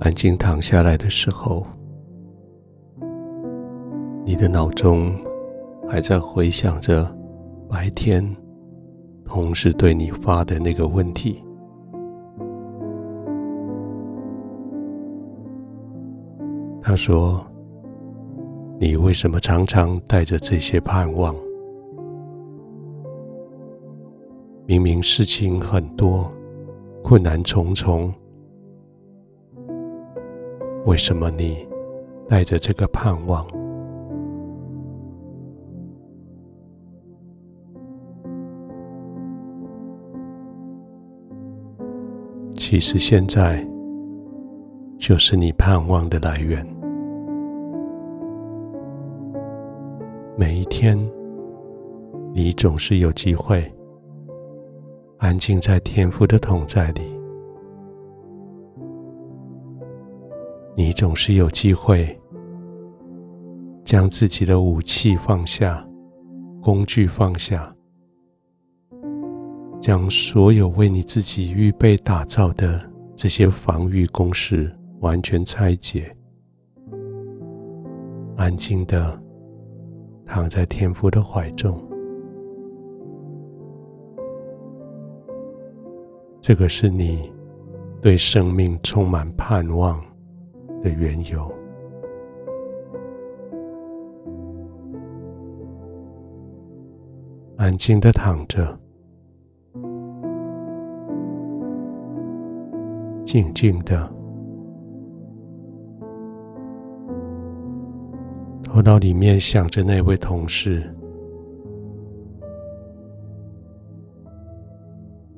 [0.00, 1.66] 安静躺下来的时候，
[4.24, 5.12] 你的脑中
[5.86, 7.06] 还在回想着
[7.68, 8.26] 白天
[9.26, 11.44] 同事对你发的那个问题。
[16.82, 17.44] 他说
[18.80, 21.36] ：“你为什么常常带着这些盼望？
[24.64, 26.32] 明明事情很多，
[27.04, 28.12] 困难重重，
[30.86, 31.66] 为什么你
[32.28, 33.46] 带着这个盼望？
[42.54, 43.66] 其实现在
[44.98, 46.66] 就是你盼望的来源。”
[50.36, 50.98] 每一天，
[52.32, 53.70] 你总是有机会
[55.18, 57.19] 安静在天父的同在里；
[60.90, 62.20] 你总是有机会
[63.84, 65.86] 将自己的武器放下，
[66.60, 67.72] 工具放下，
[69.80, 72.82] 将所有为你自己预备打造的
[73.14, 76.12] 这些防御工事完全拆解，
[78.36, 79.16] 安静的。
[80.26, 81.80] 躺在天父的怀中，
[86.40, 87.32] 这个是你
[88.00, 90.04] 对生命充满盼望
[90.82, 91.52] 的缘由。
[97.56, 98.78] 安静的躺着，
[103.24, 104.10] 静静的。
[108.62, 110.82] 头脑里面想着那位同事，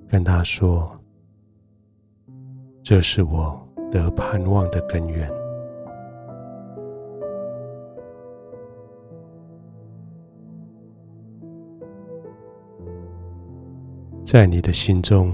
[0.07, 0.97] 跟他说
[2.85, 3.59] ：“这是我
[3.93, 5.31] 得盼望的根源。”
[14.25, 15.33] 在你的心中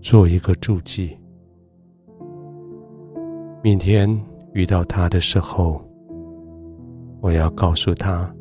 [0.00, 1.18] 做一个注记，
[3.62, 4.08] 明天
[4.54, 5.82] 遇到他的时候。
[7.22, 8.32] 我要告诉他，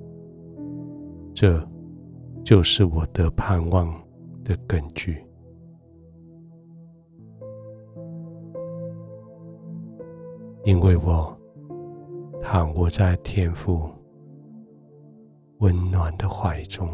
[1.34, 1.66] 这
[2.44, 3.92] 就是我得盼望
[4.44, 5.26] 的根据，
[10.66, 11.32] 因为我
[12.42, 13.88] 躺卧在天父
[15.60, 16.90] 温暖的怀中，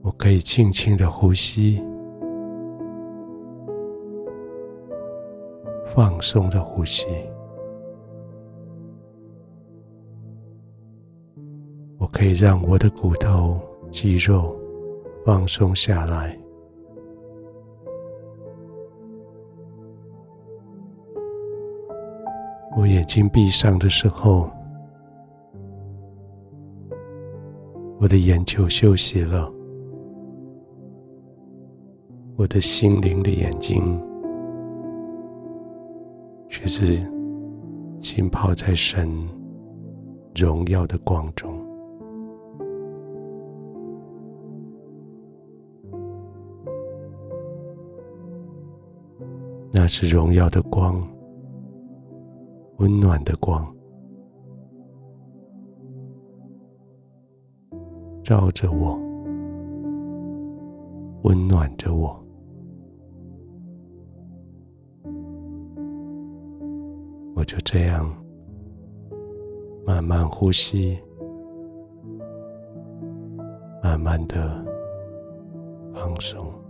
[0.00, 1.84] 我可以轻轻的呼吸。
[5.94, 7.06] 放松的呼吸，
[11.98, 13.60] 我可以让我的骨头、
[13.90, 14.56] 肌肉
[15.24, 16.38] 放松下来。
[22.76, 24.50] 我眼睛闭上的时候，
[28.00, 29.52] 我的眼球休息了，
[32.36, 34.00] 我的心灵的眼睛。
[36.48, 37.00] 却是
[37.96, 39.10] 浸泡在神
[40.34, 41.61] 荣耀的光中。
[49.82, 51.04] 那是荣耀的光，
[52.76, 53.66] 温暖的光，
[58.22, 58.96] 照着我，
[61.24, 62.16] 温暖着我。
[67.34, 68.08] 我就这样
[69.84, 70.96] 慢慢呼吸，
[73.82, 74.64] 慢慢的
[75.92, 76.61] 放松。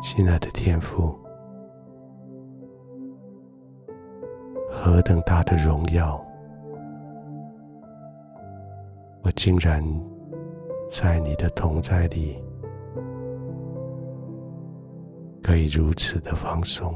[0.00, 1.14] 亲爱的天父，
[4.70, 6.24] 何等大的荣耀！
[9.22, 9.84] 我竟然
[10.88, 12.42] 在你的同在里，
[15.42, 16.94] 可以如此的放松。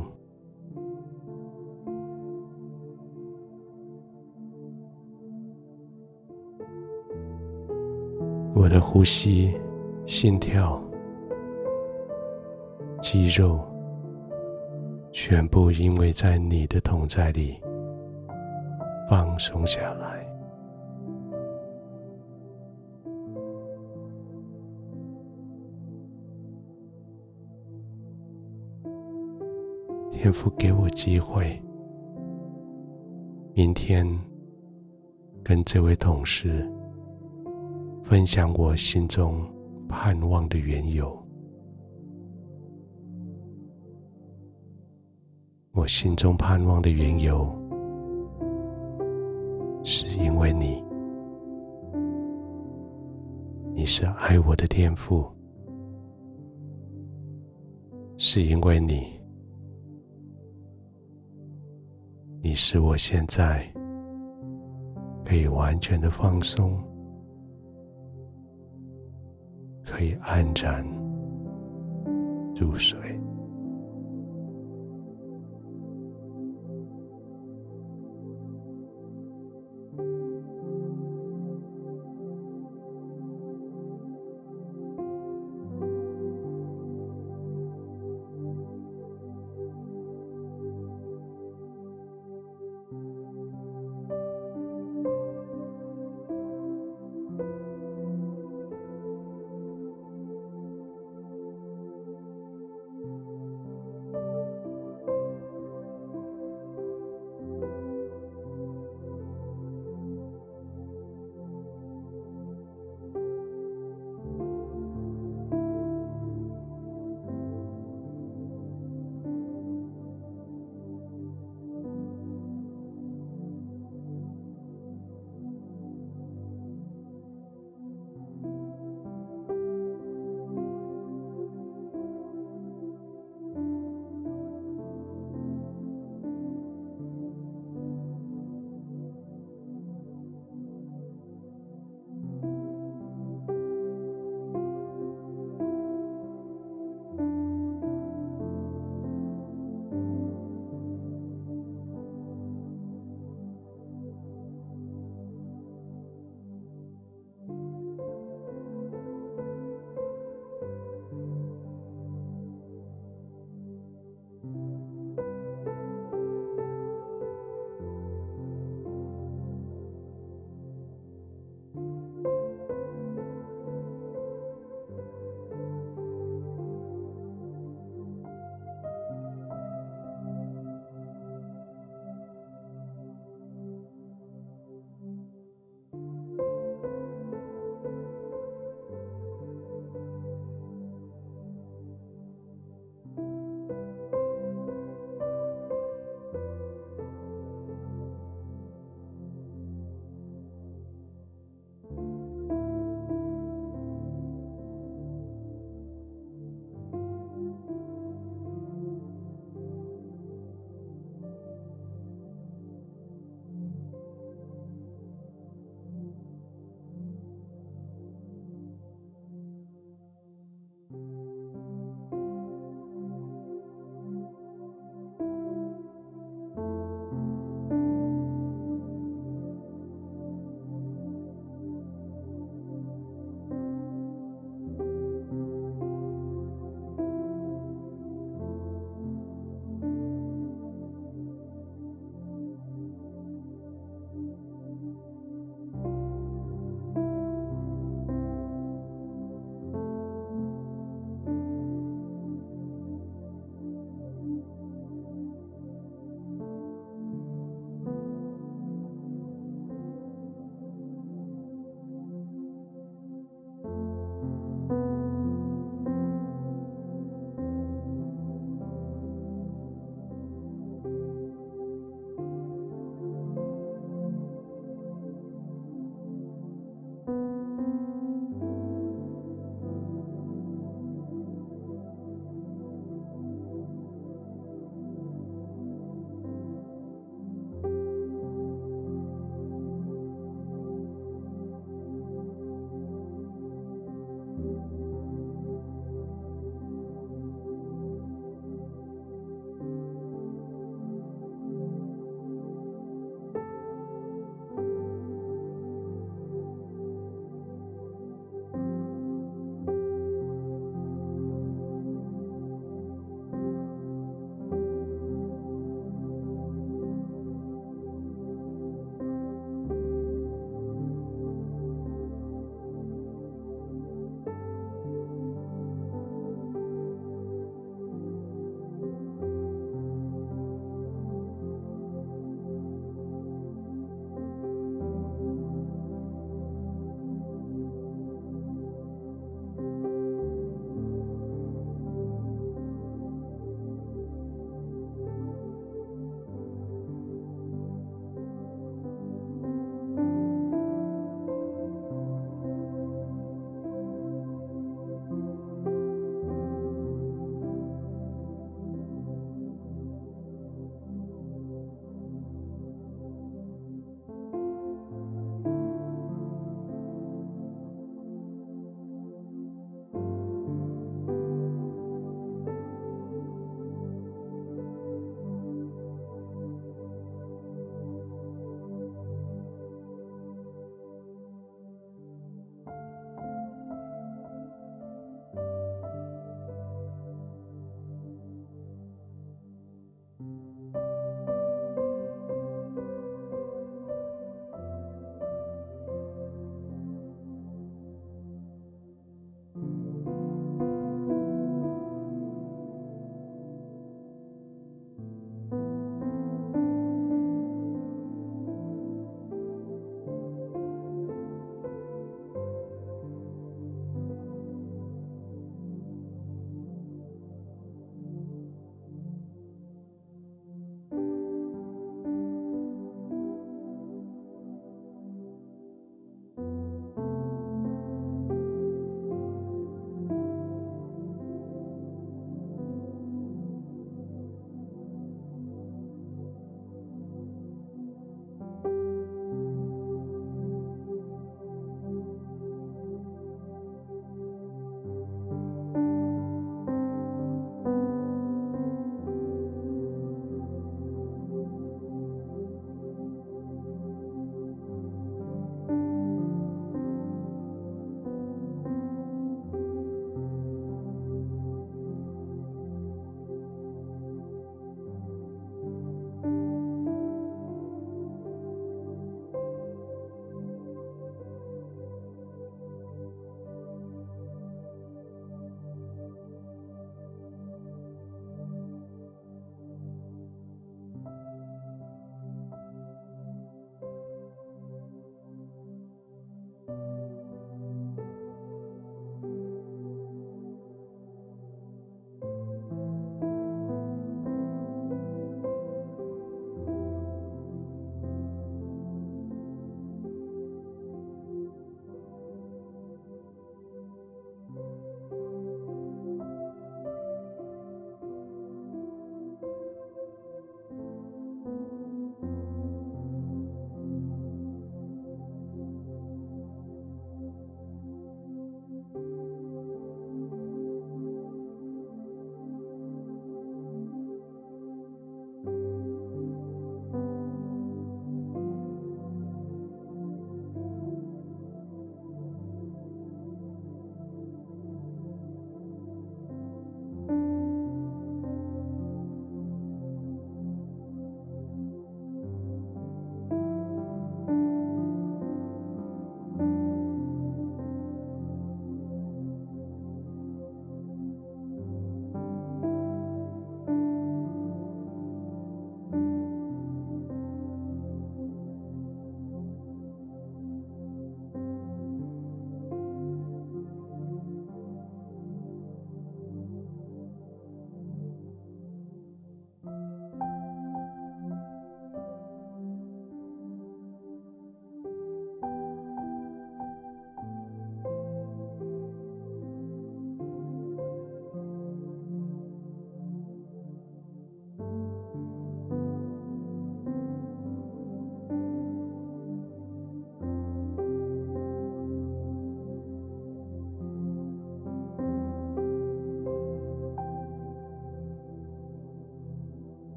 [8.55, 9.61] 我的呼吸、
[10.07, 10.81] 心跳、
[13.03, 13.61] 肌肉，
[15.11, 17.61] 全部因为在你的同在里
[19.11, 20.25] 放松下来。
[30.13, 31.61] 天父给我机会，
[33.53, 34.07] 明天
[35.43, 36.71] 跟这位同事
[38.05, 39.45] 分享我心中
[39.89, 41.22] 盼望的缘由。
[45.75, 47.51] 我心中盼望的缘由，
[49.83, 50.85] 是因为你，
[53.75, 55.27] 你是爱我的天父，
[58.19, 59.19] 是因为你，
[62.43, 63.67] 你使我现在
[65.25, 66.79] 可以完全的放松，
[69.87, 70.87] 可以安然
[72.61, 73.01] 入睡。